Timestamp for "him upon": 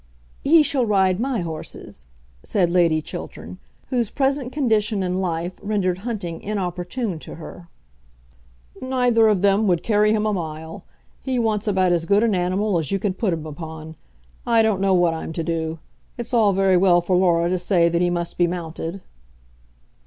13.31-13.95